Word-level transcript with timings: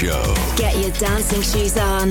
Show. 0.00 0.34
Get 0.56 0.78
your 0.78 0.92
dancing 0.92 1.42
shoes 1.42 1.76
on. 1.76 2.08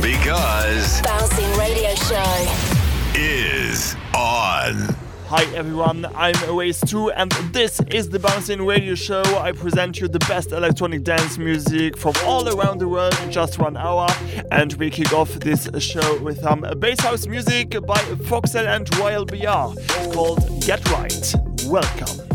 Because 0.00 1.02
Bouncing 1.02 1.52
Radio 1.58 1.94
Show 1.94 3.12
is 3.14 3.94
on. 4.16 4.96
Hi 5.26 5.44
everyone, 5.54 6.06
I'm 6.14 6.32
Oasis2 6.36 7.12
and 7.14 7.30
this 7.52 7.78
is 7.90 8.08
the 8.08 8.18
Bouncing 8.18 8.64
Radio 8.64 8.94
Show. 8.94 9.20
I 9.36 9.52
present 9.52 10.00
you 10.00 10.08
the 10.08 10.18
best 10.20 10.52
electronic 10.52 11.02
dance 11.02 11.36
music 11.36 11.98
from 11.98 12.14
all 12.24 12.48
around 12.48 12.78
the 12.78 12.88
world 12.88 13.14
in 13.22 13.30
just 13.30 13.58
one 13.58 13.76
hour. 13.76 14.08
And 14.50 14.72
we 14.74 14.88
kick 14.88 15.12
off 15.12 15.28
this 15.34 15.68
show 15.78 16.22
with 16.22 16.42
um, 16.46 16.64
some 16.64 16.78
bass 16.78 17.00
house 17.00 17.26
music 17.26 17.72
by 17.86 18.00
Foxel 18.30 18.66
and 18.66 18.88
Royal 18.96 19.26
BR 19.26 19.78
called 20.14 20.40
Get 20.64 20.82
Right. 20.90 21.34
Welcome. 21.66 22.26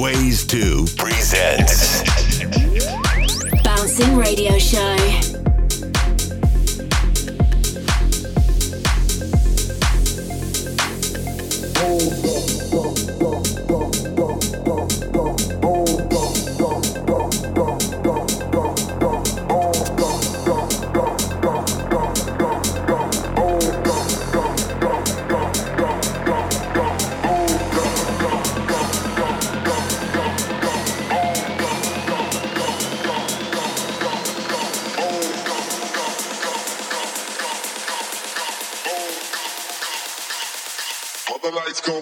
Ways 0.00 0.46
to 0.46 0.86
presents 0.96 2.17
Radio 4.06 4.58
Show. 4.58 4.98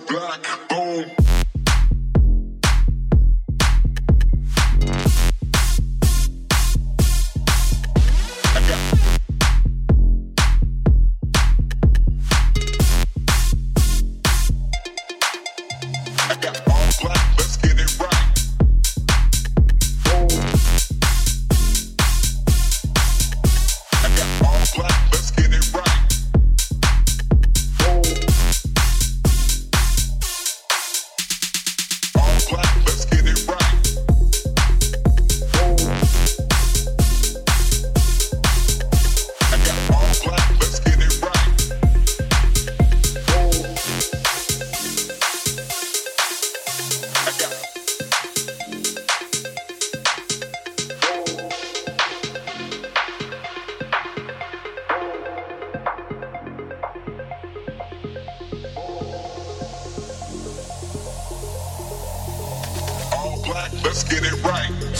Black. 0.06 0.55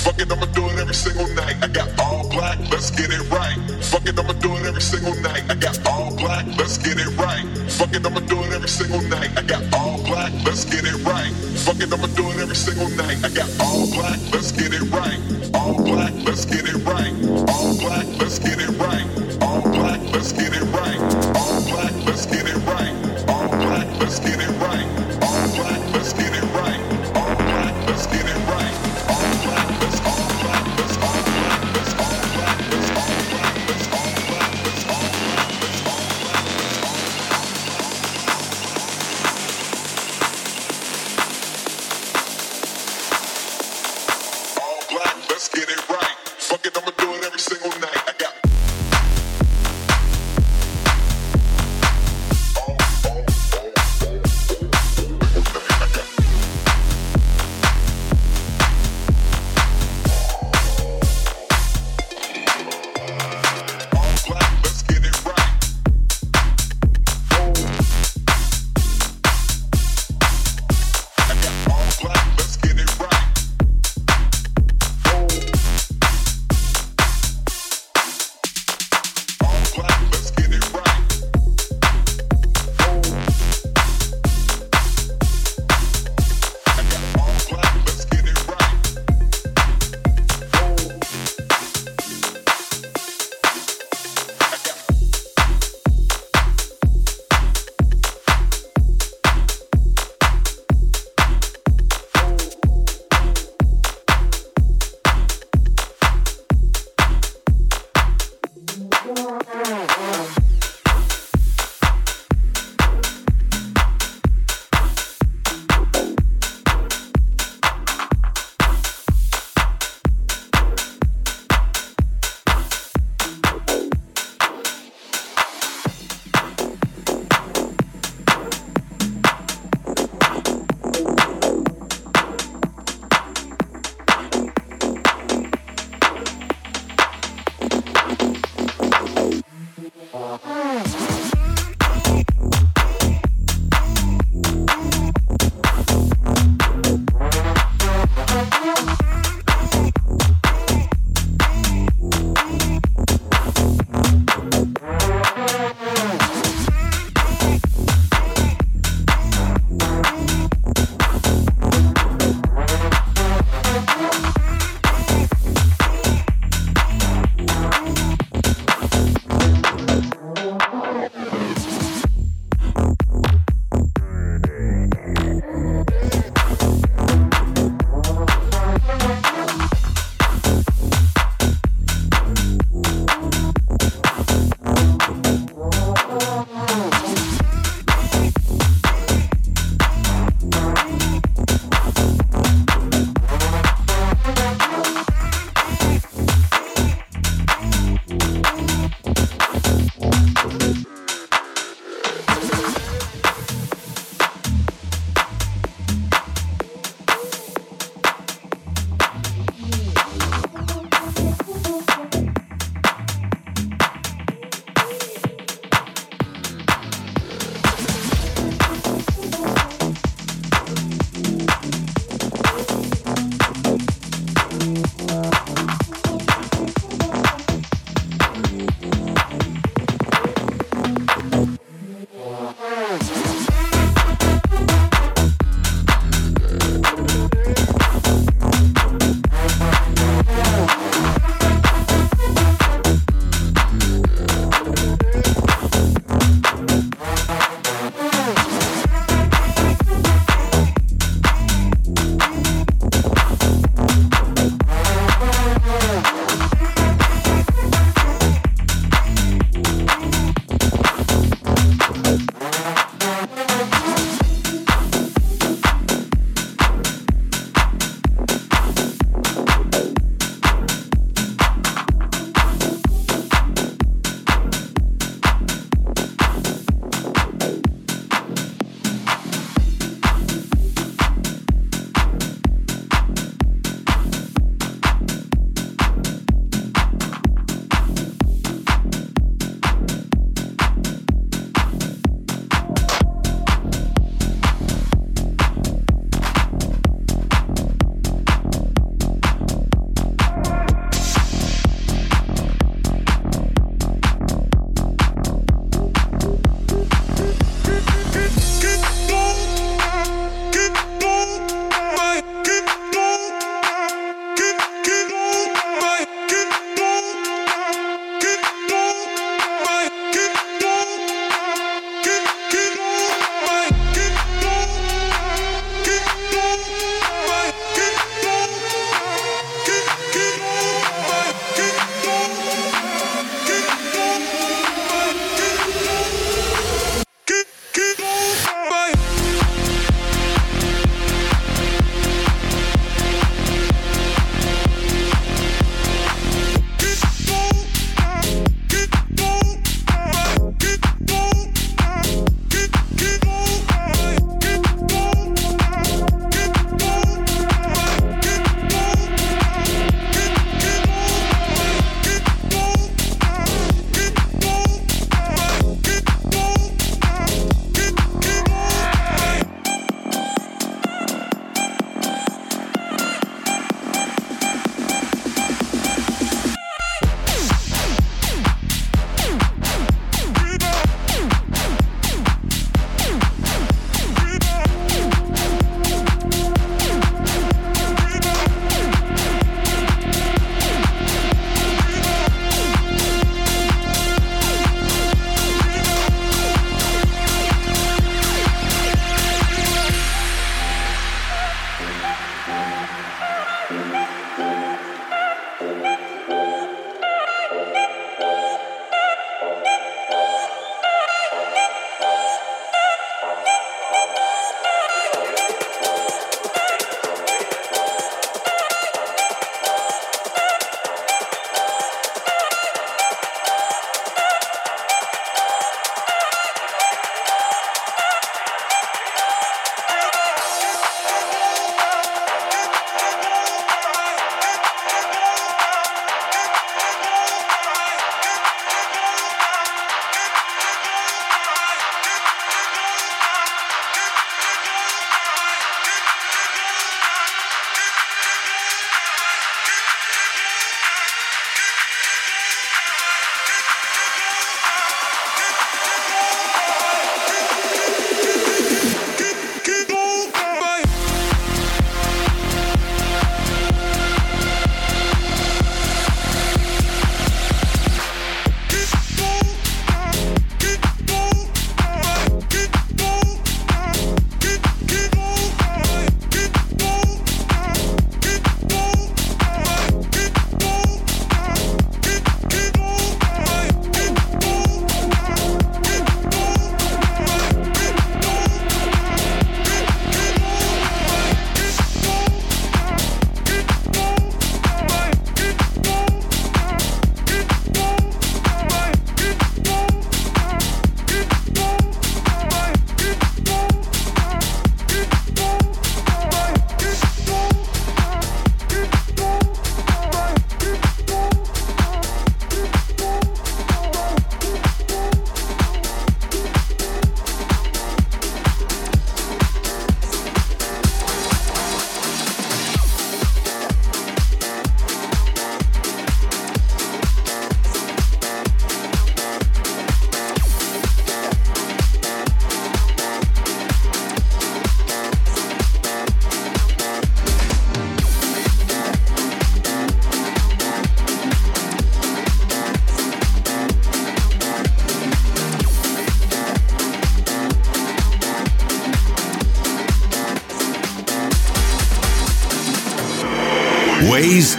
Fuck 0.06 0.20
it, 0.20 0.30
I'ma 0.30 0.46
do 0.54 0.64
it 0.70 0.78
every 0.78 0.94
single 0.94 1.26
night. 1.34 1.56
I 1.60 1.66
got 1.66 1.88
all 1.98 2.30
black, 2.30 2.60
let's 2.70 2.92
get 2.92 3.10
it 3.10 3.28
right. 3.28 3.58
Fuck 3.82 4.06
it, 4.06 4.16
I'ma 4.16 4.34
do 4.34 4.54
it 4.54 4.64
every 4.64 4.80
single 4.80 5.16
night. 5.20 5.42
I 5.50 5.56
got 5.56 5.84
all 5.84 6.14
black, 6.14 6.46
let's 6.56 6.78
get 6.78 6.96
it 6.96 7.10
right. 7.18 7.44
Fuck 7.68 7.92
it, 7.92 8.06
I'ma 8.06 8.20
do 8.20 8.38
it 8.44 8.52
every 8.52 8.68
single 8.68 9.02
night. 9.02 9.36
I 9.36 9.42
got 9.42 9.64
all 9.74 9.98
black, 10.06 10.32
let's 10.44 10.64
get 10.64 10.84
it 10.84 10.94
right. 11.02 11.32
Fuck 11.66 11.80
it, 11.80 11.92
I'ma 11.92 12.06
do 12.14 12.22
it 12.30 12.38
every 12.38 12.54
single 12.54 12.88
night. 12.90 13.18
I 13.24 13.30
got 13.30 13.50
all 13.58 13.90
black, 13.90 14.20
let's 14.32 14.52
get 14.52 14.72
it 14.72 14.86
right. 14.94 15.18
All 15.54 15.74
black, 15.82 16.14
let's 16.24 16.44
get 16.44 16.68
it 16.68 16.78
right. 16.86 17.12
All 17.50 17.76
black, 17.76 18.06
let's 18.20 18.38
get 18.38 18.60
it 18.60 18.78
right. 18.78 19.06
All 19.42 19.62
black, 19.62 20.00
let's 20.12 20.30
get 20.30 20.54
it 20.54 20.62
right. 20.70 20.75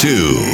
Ways 0.07 0.46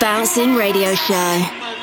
Bouncing 0.00 0.54
Radio 0.54 0.94
Show. 0.94 1.73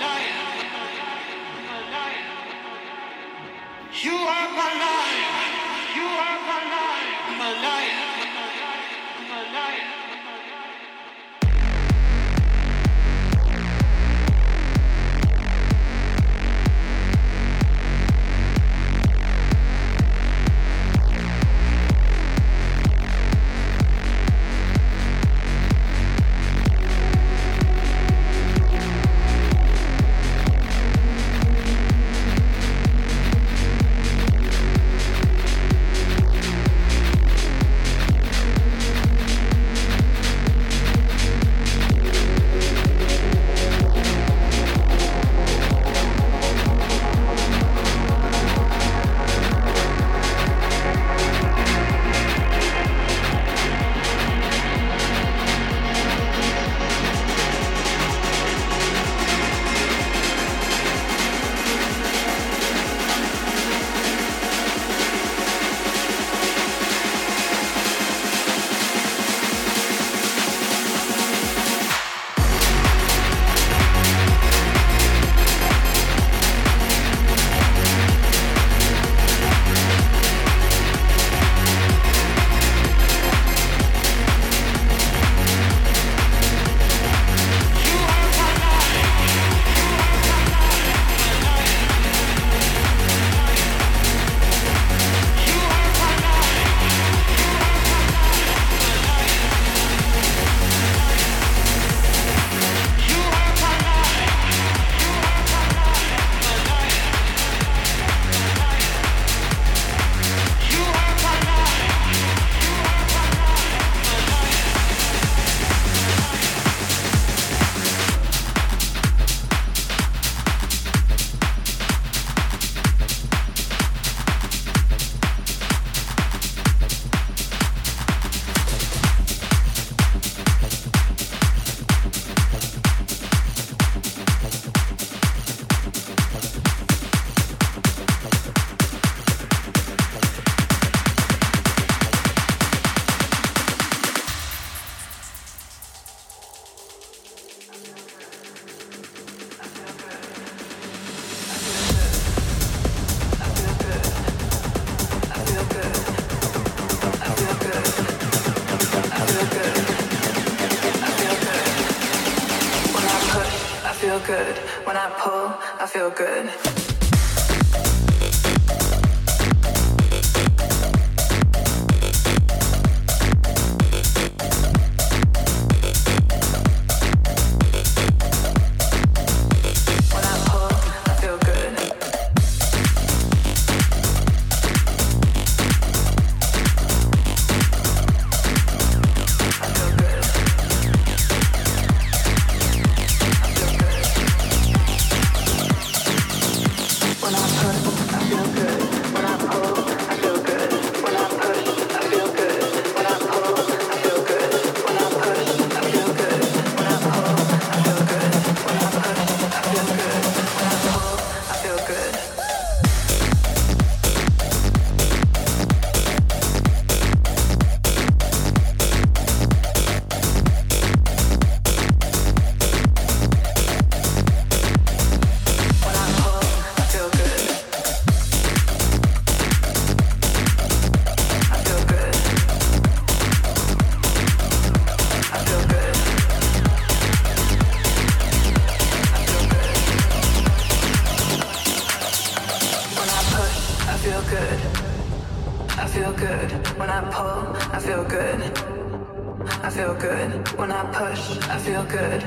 When 250.55 250.71
I 250.71 250.83
push, 250.91 251.37
I 251.47 251.57
feel 251.57 251.83
good. 251.85 252.23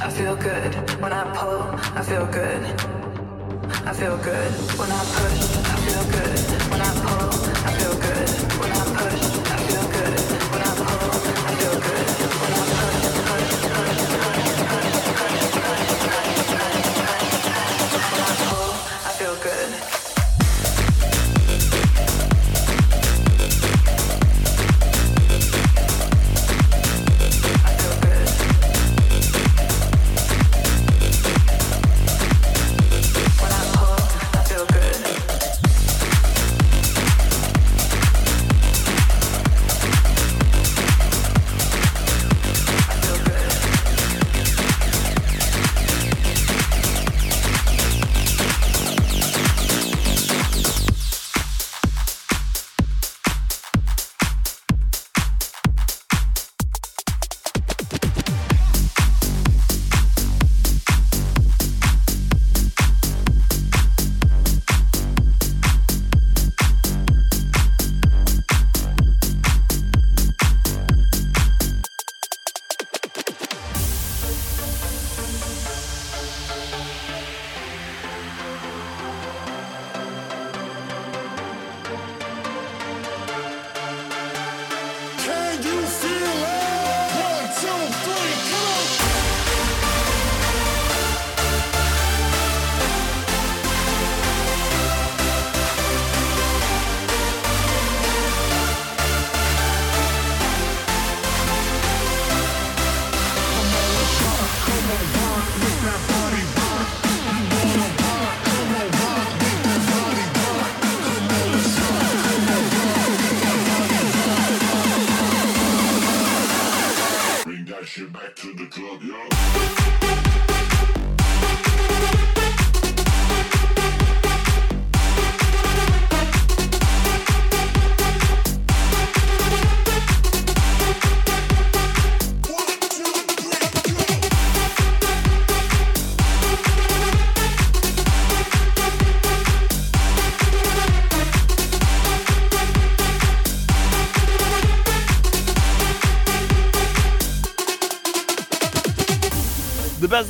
I 0.00 0.10
feel 0.10 0.34
good. 0.34 0.74
When 1.00 1.12
I 1.12 1.24
pull, 1.36 1.62
I 1.94 2.02
feel 2.02 2.26
good. 2.26 2.64
I 3.86 3.92
feel 3.92 4.16
good. 4.16 4.52
When 4.78 4.90
I 4.90 5.04
push, 5.16 5.56
I 5.66 5.76
feel 5.86 6.04
good. 6.10 6.38
When 6.70 6.80
I 6.80 6.92
pull, 7.04 7.28
I 7.66 7.72
feel 7.74 7.94
good. 8.00 8.51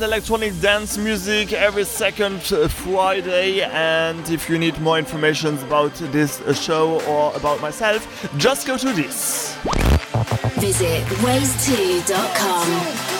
Electronic 0.01 0.59
dance 0.61 0.97
music 0.97 1.53
every 1.53 1.83
second 1.83 2.41
Friday. 2.41 3.61
And 3.61 4.29
if 4.29 4.49
you 4.49 4.57
need 4.57 4.79
more 4.79 4.97
information 4.97 5.57
about 5.59 5.93
this 5.95 6.41
show 6.59 7.01
or 7.05 7.35
about 7.35 7.61
myself, 7.61 8.07
just 8.37 8.65
go 8.67 8.77
to 8.77 8.91
this. 8.93 9.55
Visit 10.59 11.03
ways2.com. 11.23 13.12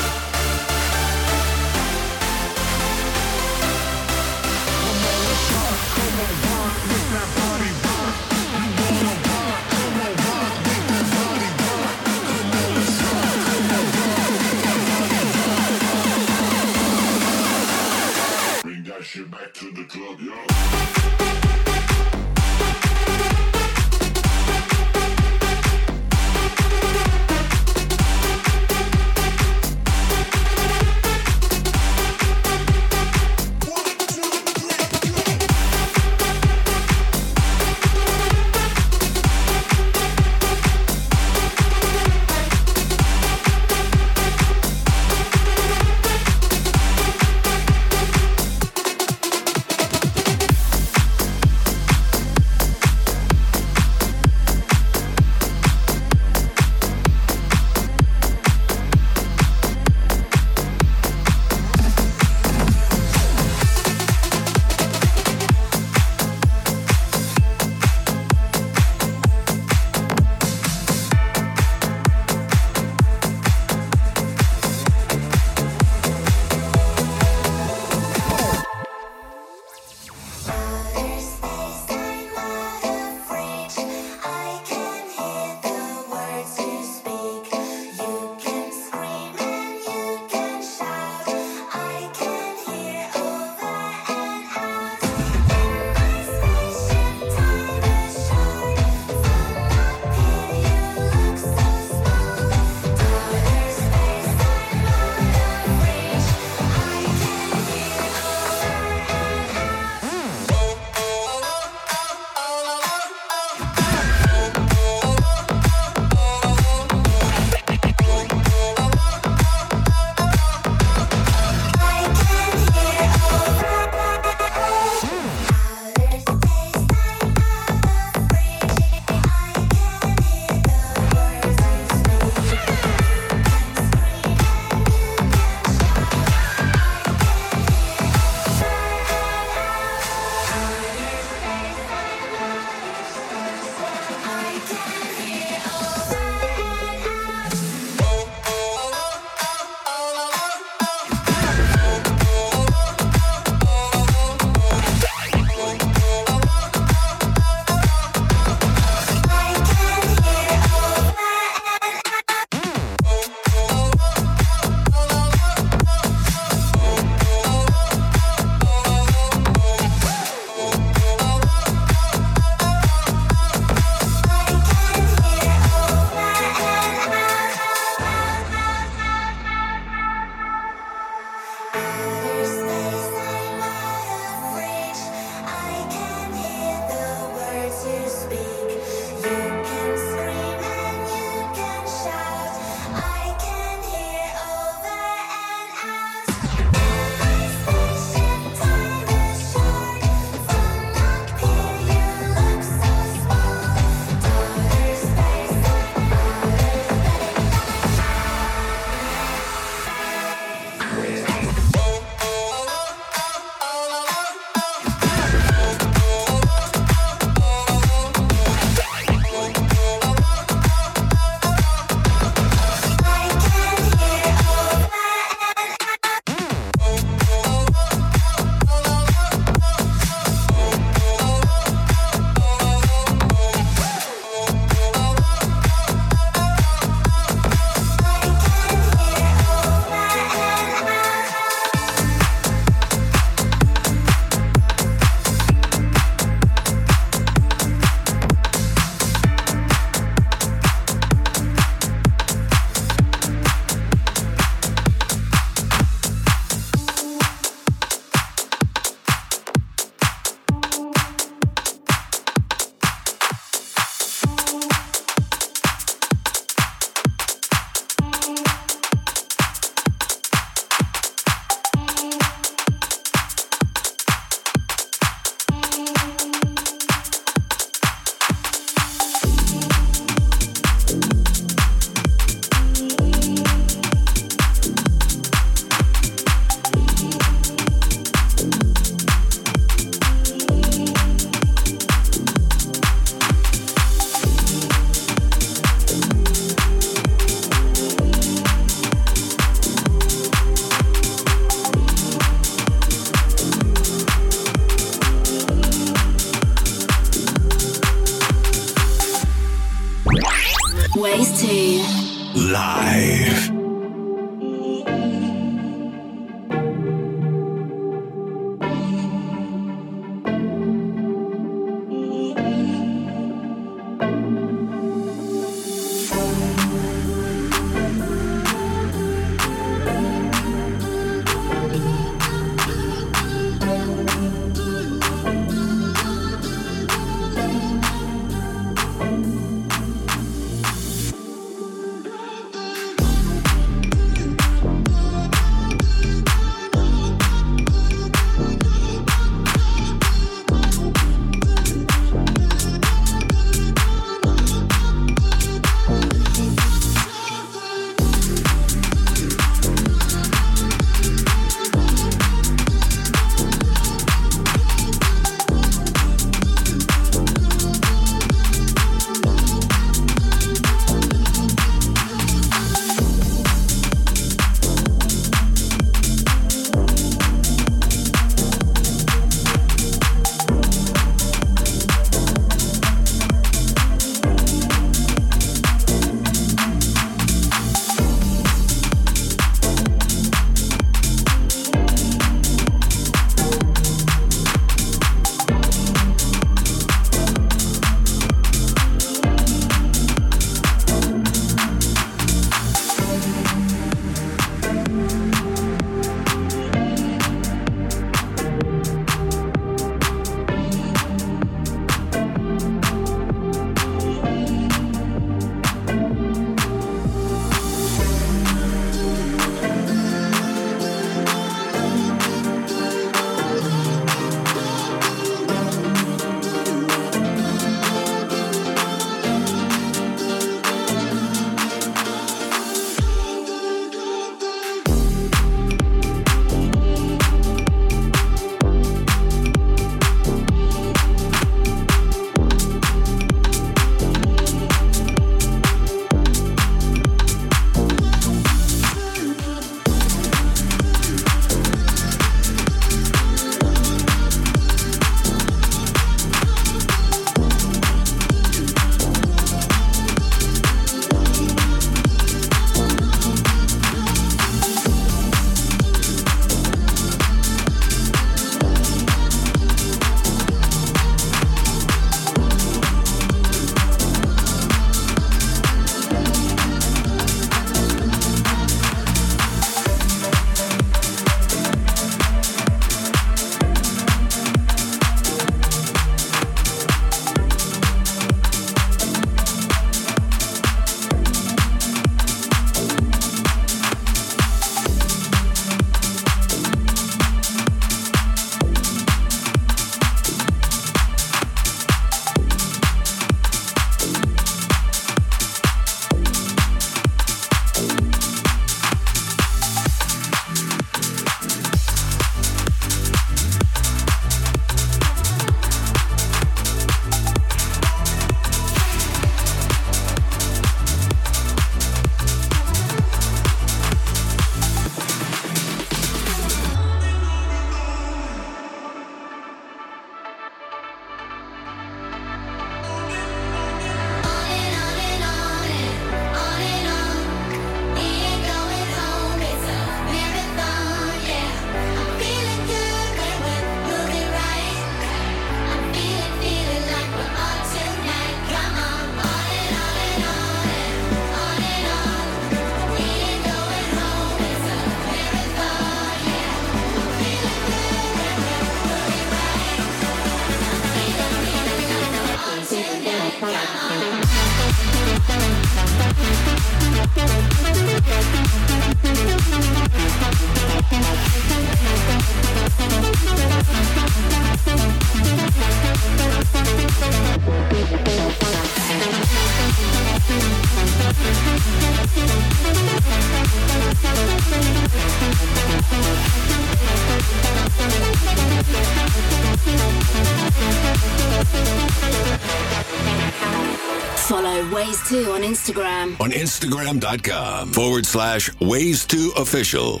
on 594.80 595.42
Instagram. 595.42 596.18
On 596.20 596.30
Instagram.com 596.30 597.72
forward 597.72 598.06
slash 598.06 598.50
ways 598.60 599.04
to 599.06 599.32
official. 599.36 600.00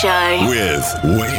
Show. 0.00 0.46
with 0.46 0.84
Ways 1.04 1.35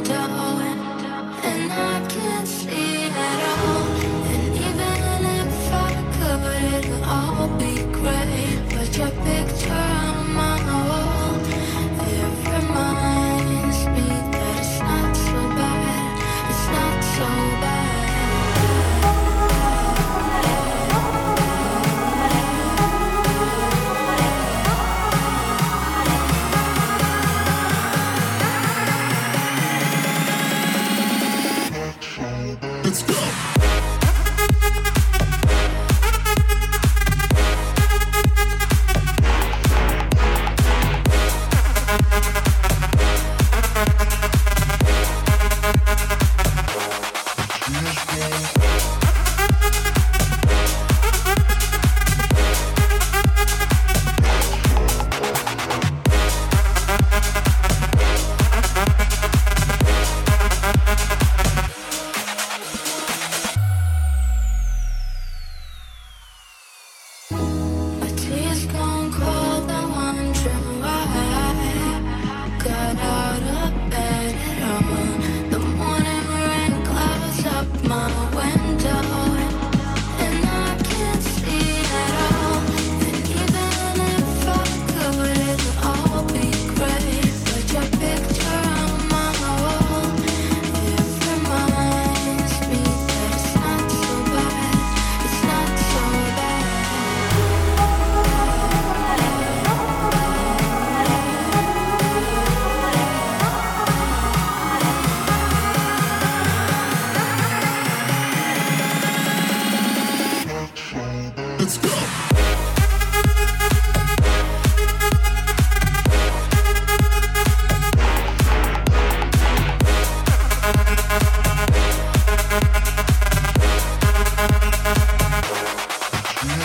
window 0.00 0.16
and 1.42 1.72
I 1.72 2.06
can't 2.08 2.48
see. 2.48 2.89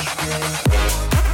Baby 0.06 1.24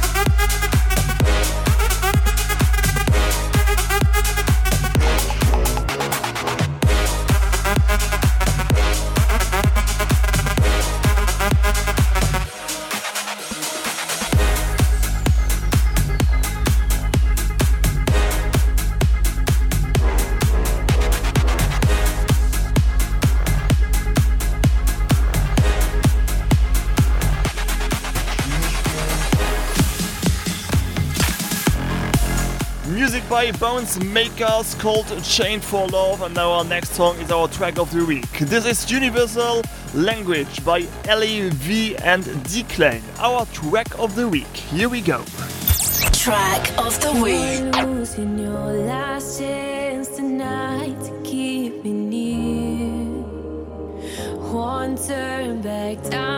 by 33.42 33.50
Bones 33.58 33.98
Makers 34.04 34.76
called 34.76 35.06
Chain 35.24 35.58
for 35.58 35.88
Love, 35.88 36.22
and 36.22 36.32
now 36.32 36.52
our 36.52 36.64
next 36.64 36.90
song 36.90 37.16
is 37.18 37.32
our 37.32 37.48
track 37.48 37.76
of 37.76 37.90
the 37.90 38.04
week. 38.06 38.30
This 38.38 38.64
is 38.64 38.88
Universal 38.88 39.62
Language 39.94 40.64
by 40.64 40.82
LAV 41.06 41.96
and 42.04 42.22
Declan, 42.46 43.02
our 43.18 43.44
track 43.46 43.98
of 43.98 44.14
the 44.14 44.28
week. 44.28 44.46
Here 44.46 44.88
we 44.88 45.00
go. 45.00 45.24
Track 46.12 46.78
of 46.78 47.00
the 47.00 47.20
week. 47.20 47.84
Losing 47.84 48.38
your 48.38 48.74
last 48.86 49.40
chance 49.40 50.06
tonight 50.10 51.00
to 51.00 51.22
keep 51.24 51.82
me 51.82 51.92
near. 51.92 53.22
One 54.52 54.96
turn 54.96 55.62
back, 55.62 56.00
time 56.04 56.31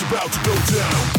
it's 0.00 0.08
about 0.12 0.32
to 0.32 0.38
go 0.44 0.54
down. 0.78 1.17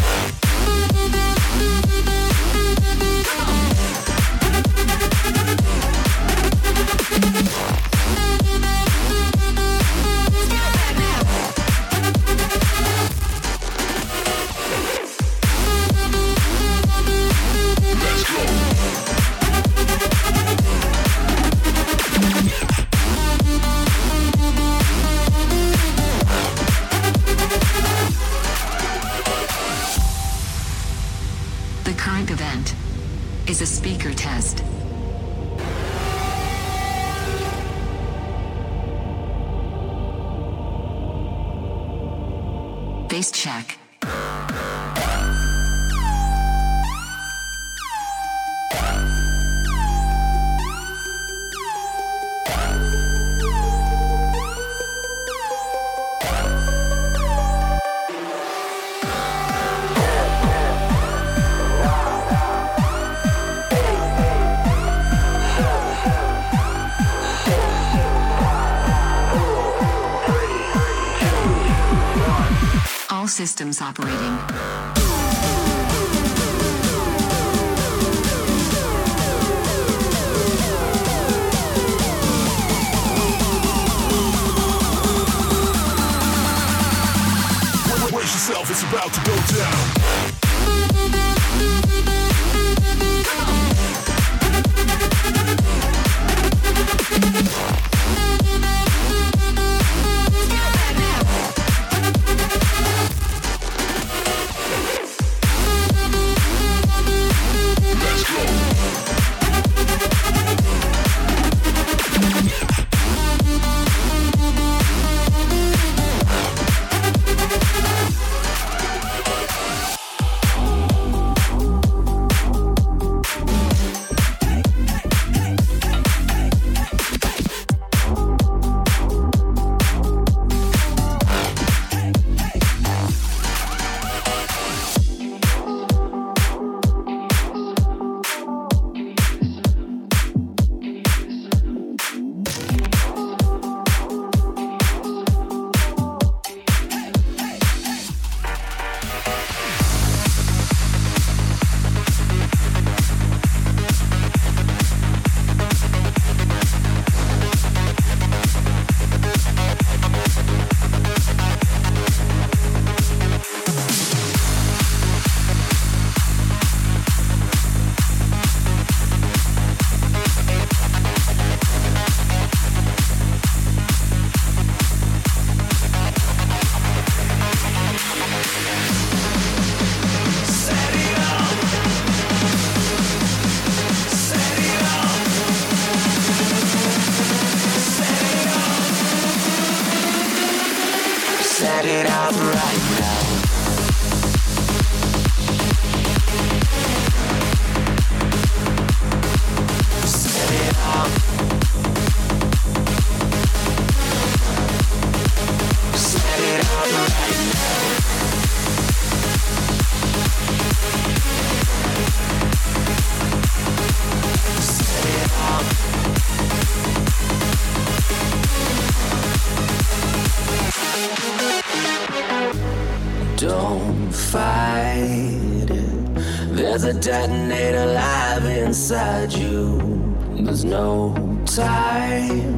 No 230.69 231.15
time. 231.45 232.53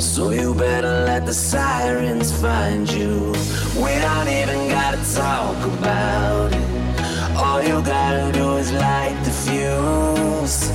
So 0.00 0.30
you 0.30 0.54
better 0.54 1.04
let 1.04 1.26
the 1.26 1.34
sirens 1.34 2.32
find 2.40 2.90
you. 2.90 3.32
We 3.76 3.92
don't 4.06 4.28
even 4.28 4.68
gotta 4.70 5.02
talk 5.14 5.58
about 5.78 6.52
it. 6.54 7.36
All 7.36 7.62
you 7.62 7.82
gotta 7.82 8.32
do 8.32 8.56
is 8.56 8.72
light 8.72 9.18
the 9.24 9.30
fuse. 9.30 10.70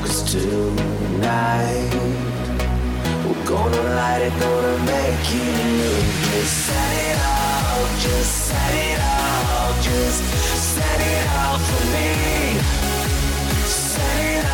Cause 0.00 0.22
tonight 0.32 1.90
we're 3.26 3.44
gonna 3.44 3.82
light 4.00 4.22
it, 4.22 4.34
gonna 4.40 4.78
make 4.92 5.28
it 5.42 5.56
new. 5.80 5.98
Just 6.30 6.54
set 6.66 6.92
it 7.06 7.18
off, 7.20 8.00
just 8.00 8.32
set 8.48 8.74
it 8.88 8.98
off, 8.98 9.84
just 9.84 10.22
set 10.74 11.00
it 11.00 11.26
off 11.44 11.60
for 11.68 11.86
me. 11.92 12.95
Set 14.06 14.20
it 14.20 14.46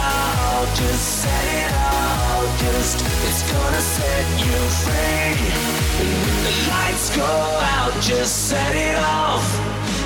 just 0.76 1.22
set 1.22 1.46
it 1.60 1.72
off, 1.74 2.60
just 2.60 3.00
it's 3.26 3.42
gonna 3.52 3.80
set 3.80 4.24
you 4.40 4.56
free. 4.80 5.36
And 6.00 6.10
when 6.22 6.36
the 6.46 6.54
lights 6.70 7.14
go 7.14 7.32
out, 7.76 7.92
just 8.00 8.48
set 8.48 8.74
it 8.74 8.96
off. 8.96 9.44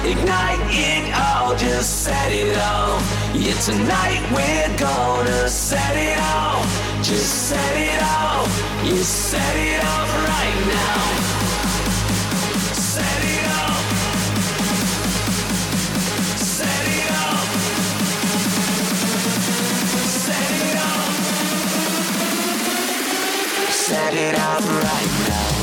Ignite 0.04 0.66
it 0.70 1.14
all, 1.14 1.54
just 1.56 2.02
set 2.02 2.32
it 2.32 2.56
off. 2.58 3.02
Yeah, 3.34 3.54
tonight 3.54 4.22
we're 4.34 4.76
gonna 4.76 5.48
set 5.48 5.96
it 5.96 6.18
off. 6.18 6.66
Just 7.02 7.48
set 7.48 7.76
it 7.76 8.02
off. 8.02 8.50
You 8.84 8.96
set 8.96 9.56
it 9.56 9.84
off 9.84 10.10
right 10.28 10.58
now. 10.74 11.25
Set 23.96 24.12
it 24.12 24.38
off 24.38 24.68
right 24.68 25.26
now. 25.26 25.55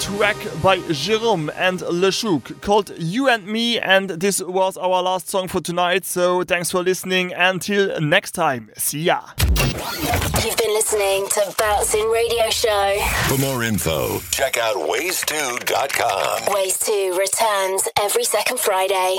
Track 0.00 0.36
by 0.62 0.78
Jérôme 0.88 1.50
and 1.56 1.82
Le 1.82 2.10
Chouk 2.10 2.60
called 2.62 2.90
You 2.98 3.28
and 3.28 3.46
Me, 3.46 3.78
and 3.78 4.08
this 4.08 4.42
was 4.42 4.76
our 4.76 5.02
last 5.02 5.28
song 5.28 5.46
for 5.46 5.60
tonight. 5.60 6.04
So 6.04 6.42
thanks 6.42 6.70
for 6.70 6.82
listening. 6.82 7.32
Until 7.34 8.00
next 8.00 8.32
time, 8.32 8.70
see 8.76 9.02
ya. 9.02 9.20
You've 9.38 10.56
been 10.56 10.72
listening 10.72 11.26
to 11.28 11.54
Bouncing 11.58 12.10
Radio 12.10 12.48
Show. 12.50 12.98
For 13.28 13.38
more 13.38 13.62
info, 13.62 14.20
check 14.30 14.56
out 14.56 14.76
ways2.com. 14.76 16.54
Ways 16.54 16.78
2 16.78 17.18
returns 17.18 17.88
every 18.00 18.24
second 18.24 18.58
Friday. 18.58 19.18